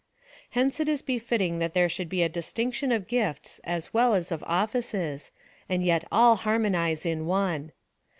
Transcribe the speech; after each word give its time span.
Hence 0.57 0.79
it 0.79 0.89
is 0.89 1.03
befitting 1.03 1.59
that 1.59 1.75
there 1.75 1.87
should 1.87 2.09
be 2.09 2.23
a 2.23 2.27
distinction 2.27 2.91
of 2.91 3.07
gifts 3.07 3.61
as 3.63 3.93
well 3.93 4.15
as 4.15 4.31
of 4.31 4.43
offices, 4.47 5.31
and 5.69 5.85
yet 5.85 6.05
all 6.11 6.37
harmonize 6.37 7.05
in 7.05 7.27
one. 7.27 7.71